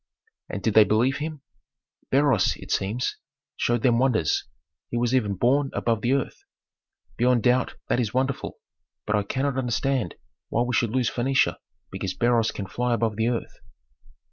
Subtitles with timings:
[0.49, 1.43] "And did they believe him?"
[2.09, 3.17] "Beroes, it seems,
[3.55, 4.45] showed them wonders.
[4.89, 6.43] He was even borne above the earth.
[7.17, 8.57] Beyond doubt that is wonderful;
[9.05, 10.15] but I cannot understand
[10.49, 11.57] why we should lose Phœnicia
[11.91, 13.59] because Beroes can fly above the earth."